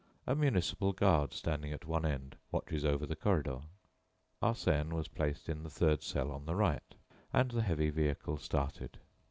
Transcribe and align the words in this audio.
A 0.25 0.33
municipal 0.33 0.93
guard, 0.93 1.31
standing 1.31 1.71
at 1.71 1.85
one 1.85 2.07
end, 2.07 2.35
watches 2.51 2.83
over 2.83 3.05
the 3.05 3.15
corridor. 3.15 3.59
Arsène 4.41 4.91
was 4.93 5.07
placed 5.07 5.47
in 5.47 5.61
the 5.61 5.69
third 5.69 6.01
cell 6.01 6.31
on 6.31 6.43
the 6.45 6.55
right, 6.55 6.95
and 7.31 7.51
the 7.51 7.61
heavy 7.61 7.91
vehicle 7.91 8.39
started. 8.39 8.97